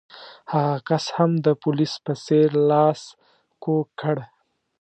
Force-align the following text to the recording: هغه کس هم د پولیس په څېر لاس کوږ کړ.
هغه 0.51 0.75
کس 0.87 1.05
هم 1.17 1.31
د 1.45 1.47
پولیس 1.63 1.93
په 2.05 2.13
څېر 2.25 2.49
لاس 2.69 3.01
کوږ 3.63 3.85
کړ. 4.01 4.17